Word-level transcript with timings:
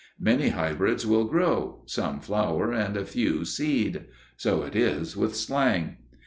Many 0.19 0.49
hybrids 0.49 1.05
will 1.05 1.25
grow, 1.25 1.83
some 1.85 2.21
flower 2.21 2.71
and 2.73 2.97
a 2.97 3.05
few 3.05 3.45
seed. 3.45 4.05
So 4.35 4.63
it 4.63 4.75
is 4.75 5.15
with 5.15 5.35
slang. 5.35 5.97